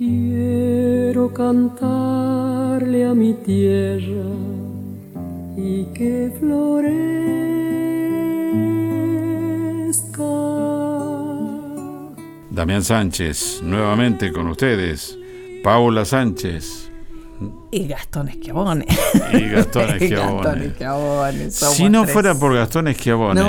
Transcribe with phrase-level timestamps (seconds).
[0.00, 4.24] Quiero cantarle a mi tierra
[5.58, 7.02] y que florezca.
[12.50, 15.18] Damián Sánchez, nuevamente con ustedes.
[15.62, 16.90] Paula Sánchez.
[17.70, 18.86] Y Gastón Esquiabone.
[19.34, 21.50] Y Gastón Esquiabone.
[21.50, 23.42] si no fuera por Gastón Esquiabone,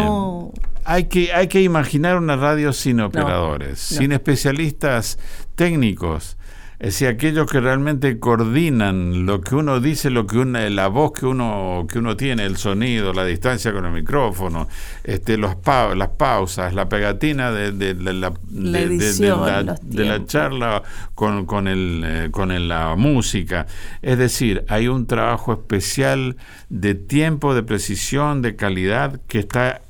[0.83, 5.17] hay, que, hay que imaginar una radio sin operadores, sin especialistas
[5.55, 6.35] técnicos
[6.81, 11.11] es decir, aquellos que realmente coordinan lo que uno dice, lo que una, la voz
[11.11, 14.67] que uno, que uno tiene, el sonido, la distancia con el micrófono,
[15.03, 15.57] este, los
[15.95, 20.81] las pausas, la pegatina de, de, la, de, la, charla
[21.13, 23.67] con, con, el, eh, con la música.
[24.01, 26.35] Es decir, hay un trabajo especial
[26.69, 29.81] de tiempo, de precisión, de calidad que está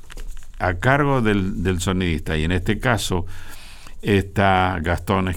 [0.58, 2.36] a cargo del, del sonidista.
[2.36, 3.24] Y en este caso
[4.02, 5.32] está Gastón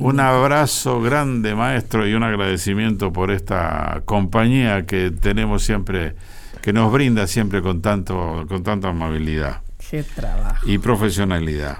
[0.00, 6.14] Un abrazo grande, maestro, y un agradecimiento por esta compañía que tenemos siempre,
[6.62, 9.60] que nos brinda siempre con tanto, con tanta amabilidad.
[9.90, 10.68] Qué trabajo.
[10.68, 11.78] Y profesionalidad.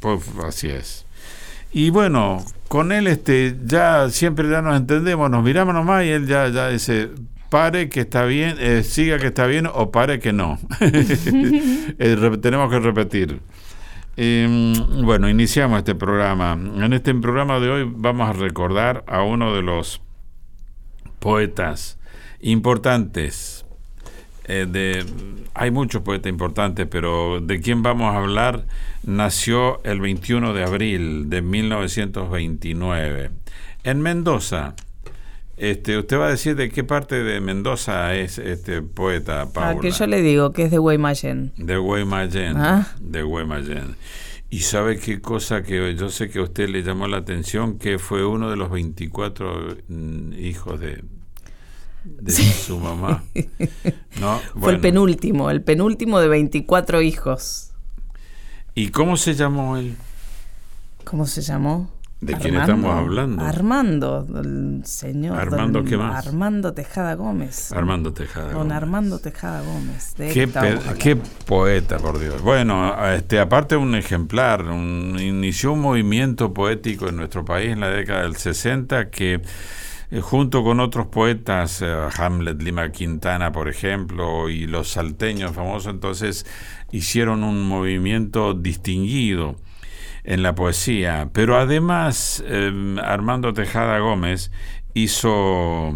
[0.00, 1.06] Pues, así es.
[1.72, 6.26] Y bueno, con él este ya siempre ya nos entendemos, nos miramos nomás y él
[6.26, 7.10] ya, ya dice,
[7.50, 10.58] pare que está bien, eh, siga que está bien o pare que no.
[11.98, 13.40] Eh, tenemos que repetir.
[14.16, 14.72] Em,
[15.02, 16.52] bueno, iniciamos este programa.
[16.52, 20.00] En este programa de hoy vamos a recordar a uno de los
[21.18, 21.98] poetas
[22.40, 23.66] importantes.
[24.44, 25.04] Eh, de,
[25.54, 28.64] hay muchos poetas importantes, pero de quien vamos a hablar
[29.02, 33.30] nació el 21 de abril de 1929
[33.84, 34.74] en Mendoza.
[35.56, 39.70] Este, usted va a decir de qué parte de Mendoza es este poeta, Paula.
[39.70, 41.52] Ah, que yo le digo que es de Guaymallén.
[41.56, 42.56] De Guaymallén.
[42.58, 42.94] ¿Ah?
[43.00, 43.96] De Guaymallén.
[44.50, 47.98] Y sabe qué cosa que yo sé que a usted le llamó la atención, que
[47.98, 51.02] fue uno de los 24 mm, hijos de,
[52.04, 53.24] de su mamá.
[54.20, 54.38] ¿No?
[54.60, 57.72] Fue el penúltimo, el penúltimo de 24 hijos.
[58.74, 59.96] ¿Y cómo se llamó él?
[61.04, 61.90] ¿Cómo se llamó?
[62.20, 63.44] ¿De quién estamos hablando?
[63.44, 65.38] Armando, el señor.
[65.38, 66.26] ¿Armando qué más?
[66.26, 67.72] Armando Tejada Gómez.
[67.72, 70.14] Armando Tejada Don Armando Tejada Gómez.
[70.16, 70.48] qué,
[70.98, 72.40] qué, poeta, por Dios.
[72.40, 77.90] Bueno, este, aparte un ejemplar, un, inició un movimiento poético en nuestro país en la
[77.90, 79.42] década del 60 que
[80.10, 85.92] eh, junto con otros poetas, eh, Hamlet Lima Quintana, por ejemplo, y los salteños famosos,
[85.92, 86.46] entonces
[86.92, 89.56] hicieron un movimiento distinguido
[90.26, 91.30] en la poesía.
[91.32, 94.50] Pero además, em, Armando Tejada Gómez
[94.92, 95.92] hizo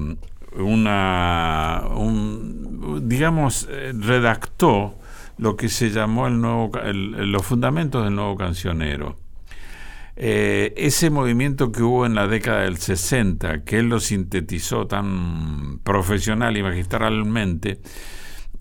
[0.56, 1.82] una,
[3.02, 4.94] digamos, eh, redactó
[5.36, 9.16] lo que se llamó el nuevo, los fundamentos del nuevo cancionero.
[10.16, 15.78] Eh, ese movimiento que hubo en la década del 60, que él lo sintetizó tan
[15.82, 17.80] profesional y magistralmente,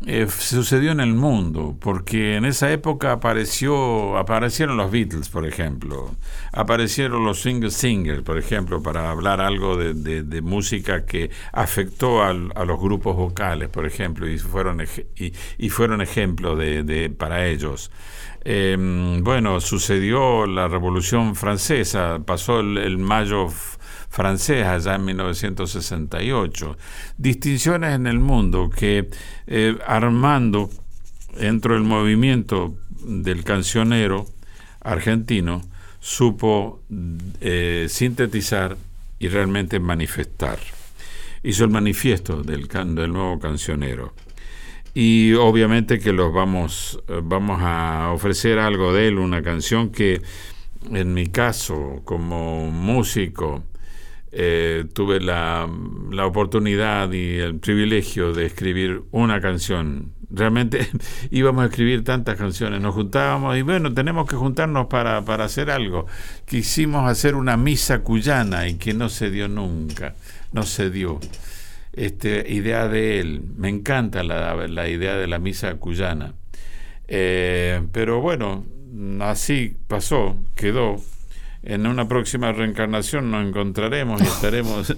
[0.06, 6.16] eh, sucedió en el mundo, porque en esa época apareció, aparecieron los Beatles, por ejemplo,
[6.54, 12.80] aparecieron los Single Singers, por ejemplo, para hablar algo de, música que afectó a los
[12.80, 14.82] grupos vocales, por ejemplo, y fueron,
[15.58, 17.92] y, fueron ejemplo de, para ellos.
[18.46, 23.50] Em, bueno, sucedió la Revolución Francesa, pasó el mayo
[24.09, 26.78] francés allá en 1968.
[27.18, 29.09] Distinciones en el mundo que
[29.47, 30.70] eh, Armando,
[31.40, 34.25] dentro del movimiento del cancionero
[34.81, 35.62] argentino,
[36.00, 36.81] supo
[37.42, 38.78] eh, sintetizar
[39.19, 40.59] y realmente manifestar.
[41.44, 44.14] Hizo el manifiesto del, del nuevo cancionero.
[44.94, 50.22] Y obviamente que los vamos, eh, vamos a ofrecer algo de él, una canción que
[50.92, 53.64] en mi caso como músico
[54.32, 55.68] eh, tuve la,
[56.12, 60.14] la, oportunidad y el privilegio de escribir una canción.
[60.30, 60.88] Realmente
[61.32, 65.72] íbamos a escribir tantas canciones, nos juntábamos y bueno, tenemos que juntarnos para, para hacer
[65.72, 66.06] algo.
[66.46, 70.14] Quisimos hacer una misa cuyana y que no se dio nunca,
[70.52, 71.20] no se dio.
[71.94, 76.36] Este, idea de él, me encanta la, la idea de la misa cuyana.
[77.08, 78.64] Eh, pero bueno,
[79.22, 81.02] así pasó, quedó
[81.64, 84.96] en una próxima reencarnación nos encontraremos y estaremos,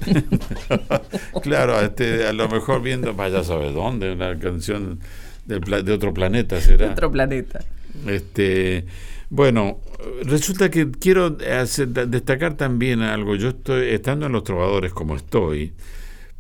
[1.41, 4.99] claro, este, a lo mejor viendo, vaya sabe dónde, una canción
[5.45, 6.91] de otro planeta será.
[6.91, 7.65] Otro planeta.
[8.07, 8.85] Este,
[9.29, 9.79] bueno,
[10.23, 13.35] resulta que quiero destacar también algo.
[13.35, 15.73] Yo estoy estando en los trovadores como estoy,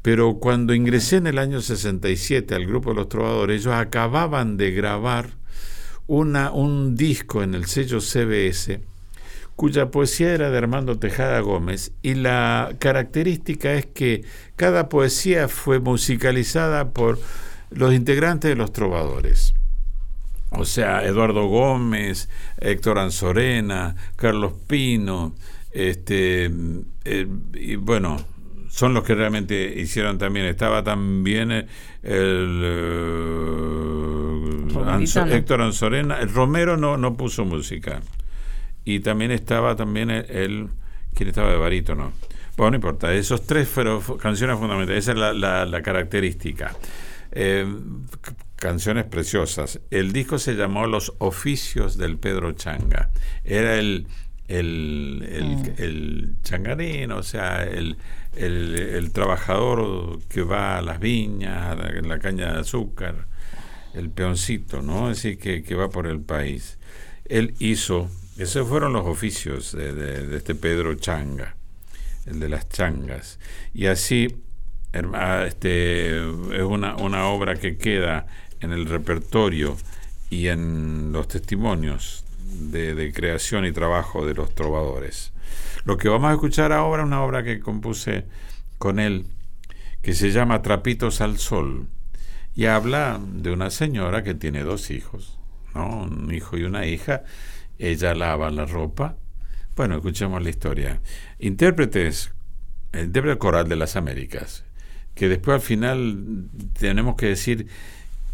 [0.01, 4.71] pero cuando ingresé en el año 67 al grupo de los trovadores, ellos acababan de
[4.71, 5.31] grabar
[6.07, 8.90] una, un disco en el sello CBS
[9.61, 14.23] cuya poesía era de Armando Tejada Gómez y la característica es que
[14.55, 17.19] cada poesía fue musicalizada por
[17.69, 19.53] los integrantes de los trovadores.
[20.49, 22.27] O sea, Eduardo Gómez,
[22.57, 25.35] Héctor Anzorena, Carlos Pino,
[25.69, 26.51] este,
[27.05, 28.17] eh, y bueno,
[28.67, 30.47] son los que realmente hicieron también.
[30.47, 31.67] Estaba también el,
[32.01, 32.15] eh,
[35.29, 38.01] Héctor Anzorena, el Romero no, no puso música.
[38.83, 40.69] Y también estaba también el,
[41.13, 42.13] ¿quién estaba de barítono?
[42.57, 46.75] Bueno, no importa, esos tres fueron canciones fundamentales, esa es la, característica.
[47.31, 47.65] Eh,
[48.55, 49.79] canciones preciosas.
[49.89, 53.09] El disco se llamó Los Oficios del Pedro Changa.
[53.43, 54.05] Era el,
[54.47, 56.41] el, el, mm.
[56.43, 57.97] changarín, o sea, el,
[58.35, 63.27] el, trabajador que va a las viñas, en la caña de azúcar,
[63.93, 65.07] el peoncito, ¿no?
[65.07, 66.77] Así que, que va por el país.
[67.25, 71.55] Él hizo, esos fueron los oficios de, de, este Pedro Changa,
[72.25, 73.39] el de las changas.
[73.73, 74.43] Y así
[75.45, 78.27] este, es una, una obra que queda
[78.59, 79.77] en el repertorio
[80.29, 85.31] y en los testimonios de, creación y trabajo de los trovadores.
[85.85, 88.25] Lo que vamos a escuchar ahora es una obra que compuse
[88.77, 89.25] con él,
[90.01, 91.87] que se llama Trapitos al Sol,
[92.55, 95.37] y habla de una señora que tiene dos hijos,
[95.73, 96.03] ¿no?
[96.03, 97.23] un hijo y una hija,
[97.81, 99.15] ella lava la ropa.
[99.75, 101.01] Bueno, escuchemos la historia.
[101.39, 102.31] Intérpretes,
[102.91, 104.63] el intérprete coral de las Américas,
[105.15, 106.45] que después al final
[106.77, 107.67] tenemos que decir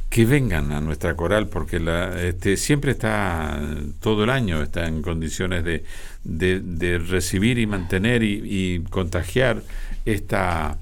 [0.10, 3.60] que vengan a nuestra coral porque la, este, siempre está
[4.00, 5.84] todo el año está en condiciones de,
[6.24, 9.64] de, recibir y mantener y, contagiar
[10.06, 10.78] esta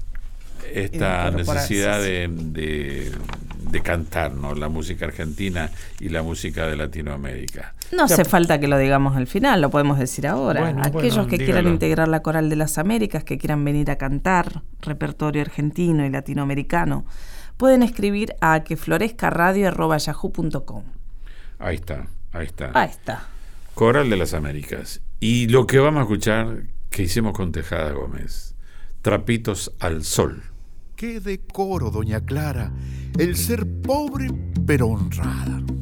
[0.72, 3.12] esta necesidad de, de,
[3.82, 4.54] cantar ¿no?
[4.54, 5.70] la música argentina
[6.00, 7.74] y la música de Latinoamérica.
[7.92, 10.74] No hace falta que lo digamos al final, lo podemos decir ahora.
[10.82, 15.42] Aquellos que quieran integrar la Coral de las Américas, que quieran venir a cantar repertorio
[15.42, 17.04] argentino y latinoamericano,
[17.56, 20.84] pueden escribir a queflorezcaradio.yahoo.com.
[21.58, 22.70] Ahí está, ahí está.
[22.74, 23.28] Ahí está.
[23.74, 25.00] Coral de las Américas.
[25.20, 28.54] Y lo que vamos a escuchar que hicimos con Tejada Gómez,
[29.02, 30.42] Trapitos al Sol.
[30.96, 32.72] Qué decoro, doña Clara,
[33.18, 34.28] el ser pobre
[34.66, 35.75] pero honrada.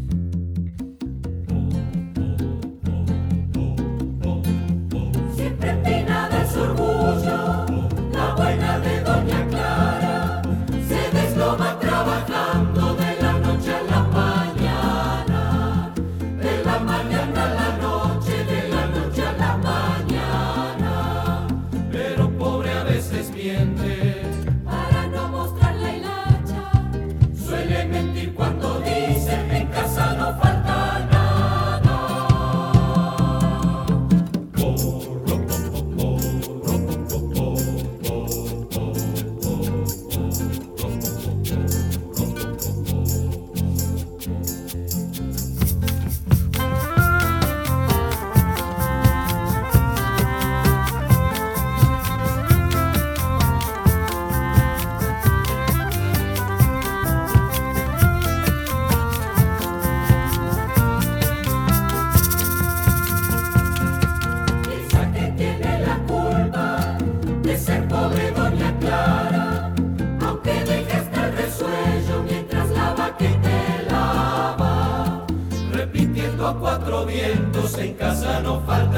[77.21, 78.94] En casa no falta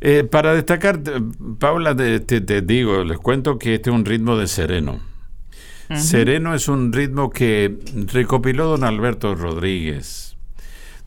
[0.00, 1.00] Eh, para destacar,
[1.58, 5.00] Paula, te, te, digo, les cuento que este es un ritmo de sereno.
[5.94, 7.78] Sereno es un ritmo que
[8.12, 10.36] recopiló don Alberto Rodríguez.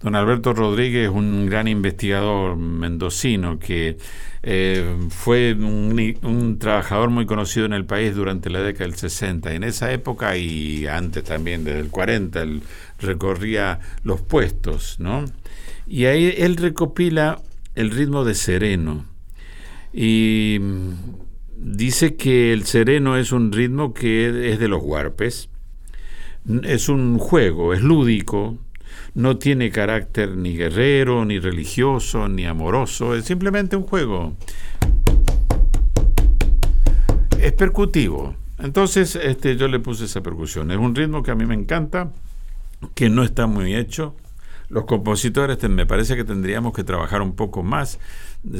[0.01, 3.98] Don Alberto Rodríguez es un gran investigador mendocino que
[4.43, 9.53] eh, fue un, trabajador muy conocido en el país durante la década del 60.
[9.53, 12.62] En esa época y antes también, desde el 40, él
[13.00, 15.25] recorría los puestos, ¿no?
[15.86, 17.39] Y ahí él recopila
[17.79, 19.05] el ritmo de sereno.
[19.93, 20.59] Y
[21.55, 25.50] dice que el sereno es un ritmo que es de los huarpes.
[26.63, 28.57] Es un juego, es lúdico,
[29.13, 34.36] no tiene carácter ni guerrero, ni religioso, ni amoroso, es simplemente un juego.
[37.39, 38.36] Es percutivo.
[38.57, 40.69] Entonces, este, yo le puse esa percusión.
[40.71, 42.12] Es un ritmo que a mí me encanta,
[42.93, 44.15] que no está muy hecho.
[44.69, 47.99] Los compositores me parece que tendríamos que trabajar un poco más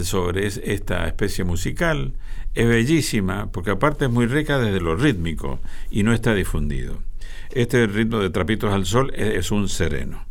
[0.04, 2.14] sobre esta especie musical.
[2.56, 5.60] Es bellísima, porque aparte es muy rica desde lo rítmico
[5.92, 6.98] y no está difundido.
[7.52, 10.26] Este ritmo de Trapitos al Sol es un sereno.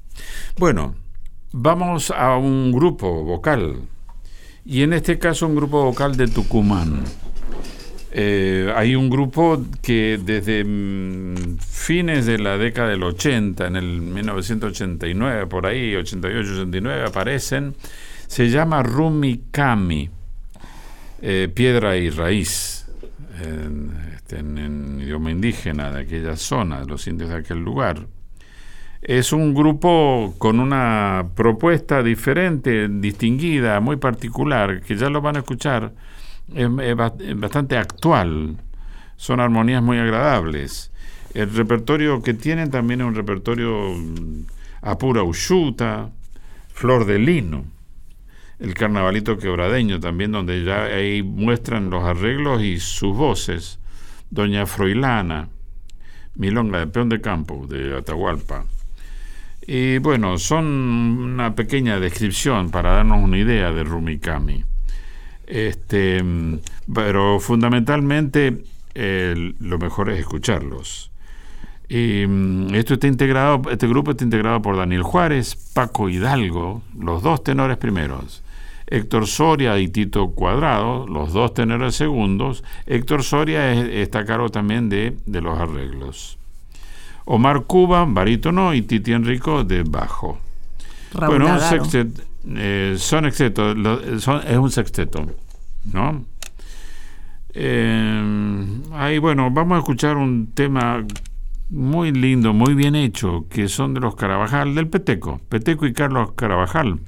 [0.58, 0.97] Bueno,
[1.52, 3.82] vamos a un grupo vocal,
[4.64, 7.04] y en este caso un grupo vocal de Tucumán.
[8.11, 14.00] Eh, hay un grupo que desde mm, fines de la década del 80, en el
[14.00, 17.75] 1989, por ahí, 88, 89, aparecen,
[18.27, 20.09] se llama Rumi Kami,
[21.21, 22.87] eh, piedra y raíz,
[23.38, 28.07] este, en, en idioma indígena de aquella zona, de los indios de aquel lugar.
[29.03, 35.41] Es un grupo con una propuesta diferente, distinguida, muy particular, que ya lo van a
[35.41, 35.93] escuchar,
[36.55, 36.97] es,
[37.37, 38.57] bastante actual,
[39.17, 40.93] son armonías muy agradables.
[41.35, 44.47] El repertorio que tienen también es un repertorio mm,
[44.83, 46.11] a pura ushuta,
[46.69, 47.64] flor de lino,
[48.59, 53.78] el carnavalito quebradeño también, donde ya ahí muestran los arreglos y sus voces.
[54.31, 55.49] Doña Froilana,
[56.35, 58.64] Milonga de Peón de Campo, de Atahualpa.
[59.67, 64.64] Y bueno, son una pequeña descripción para darnos una idea de Rumikami.
[65.49, 66.23] Este,
[66.93, 68.62] pero fundamentalmente
[68.95, 71.11] lo mejor es escucharlos.
[71.88, 77.23] Y mm, esto está integrado, este grupo está integrado por Daniel Juárez, Paco Hidalgo, los
[77.23, 78.43] dos tenores primeros,
[78.87, 82.62] Héctor Soria y Tito Cuadrado, los dos tenores segundos.
[82.87, 86.38] Héctor Soria está a cargo también de, de los arreglos.
[87.25, 90.38] Omar Cuba, barítono, y Titi Enrico de bajo.
[91.14, 92.23] bueno, un sexteto,
[92.57, 95.26] eh, son exceto, es un sexteto,
[95.93, 96.25] ¿no?
[97.55, 101.05] Eh, ahí, bueno, vamos a escuchar un tema
[101.71, 106.33] muy lindo, muy bien hecho, que son de los Carabajal, del Peteco, Peteco y Carlos
[106.33, 107.00] Carabajal,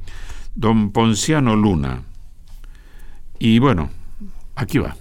[0.54, 2.02] don Ponciano Luna.
[3.38, 3.90] Y bueno,
[4.56, 4.97] aquí va.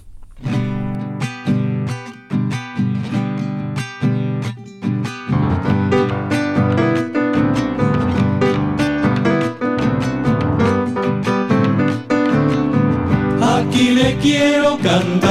[14.80, 15.29] Quiero cantar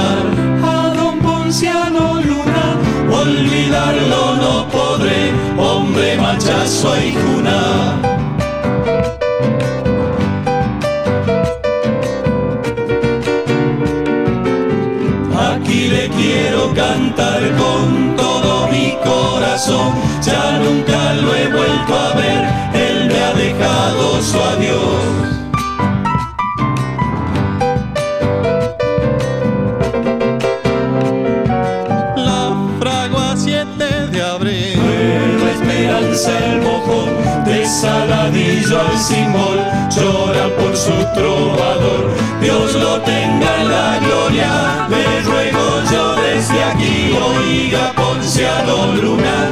[38.50, 39.60] Saladillo al Simol,
[39.96, 42.10] llora por su trovador,
[42.42, 49.52] Dios lo tenga en la gloria, le ruego yo desde aquí, oiga Ponciano Luna,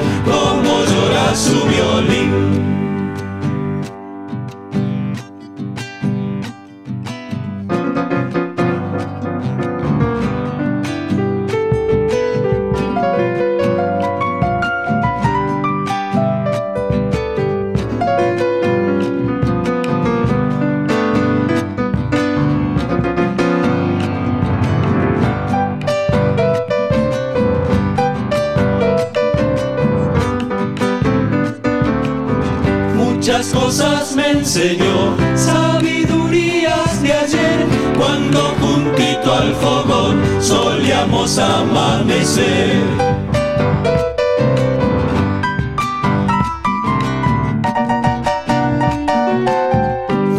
[34.32, 37.66] enseñó sabidurías de ayer
[37.98, 42.82] cuando juntito al fogón solíamos amanecer.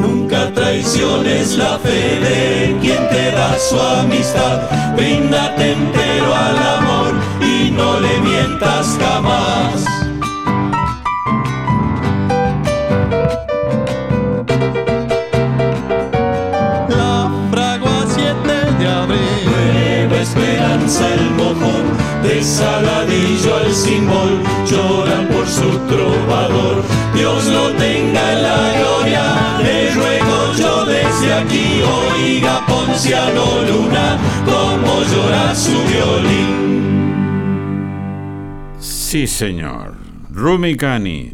[0.01, 4.63] Nunca traiciones la la fe de quien te da su amistad.
[4.97, 9.98] Bríndate entero al amor y no le mientas jamás.
[33.07, 37.15] Oiga Ponciano Luna, como llora su violín.
[38.81, 39.95] Sí, señor.
[40.31, 41.33] Rumi Cani.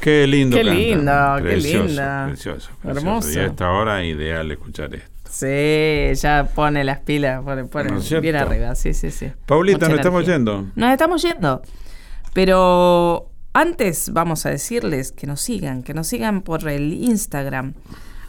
[0.00, 0.78] Qué lindo Qué canta.
[0.78, 1.12] lindo,
[1.42, 2.26] qué linda.
[2.28, 2.98] Precioso, precioso.
[2.98, 3.30] Hermoso.
[3.32, 5.10] Y a esta hora ideal escuchar esto.
[5.28, 8.22] Sí, ya pone las pilas, pone, pone ¿No es cierto?
[8.22, 9.30] bien arriba, sí, sí, sí.
[9.46, 10.66] Paulita, Mucha nos estamos yendo.
[10.74, 11.62] Nos estamos yendo.
[12.32, 17.74] Pero antes vamos a decirles que nos sigan, que nos sigan por el Instagram,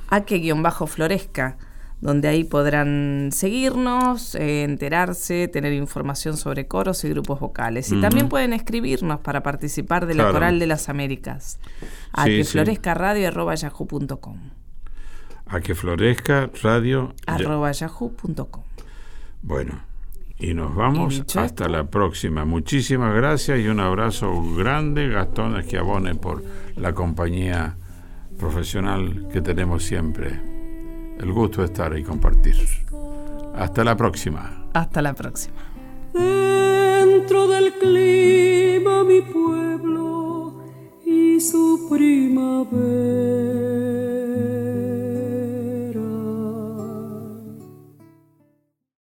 [0.10, 1.58] ake-florezca,
[2.02, 7.92] donde ahí podrán seguirnos, eh, enterarse, tener información sobre coros y grupos vocales.
[7.92, 10.34] Y también pueden escribirnos para participar de la Claro.
[10.34, 11.60] Coral de las Américas.
[12.12, 12.52] A Sí, que sí.
[12.54, 14.38] florezca radio arroba yahoo.com.
[15.46, 17.14] A que florezca radio.
[17.28, 18.64] Arroba yahoo.com.
[19.44, 19.82] Bueno,
[20.40, 22.46] y nos vamos Y hasta esto- la próxima.
[22.46, 26.44] Muchísimas gracias y un abrazo grande, Gastón Esquiabone, por
[26.78, 27.76] la compañía
[28.40, 30.51] profesional que tenemos siempre.
[31.22, 32.56] El gusto de estar y compartir.
[33.56, 34.66] Hasta la próxima.
[34.74, 35.56] Hasta la próxima.
[36.14, 40.64] Dentro del clima mi pueblo
[41.06, 43.91] y su primavera.